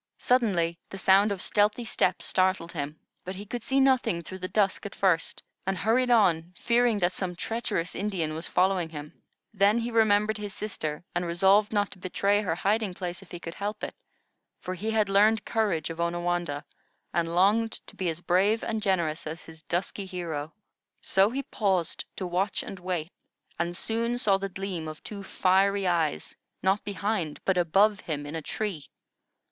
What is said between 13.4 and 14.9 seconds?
help it, for he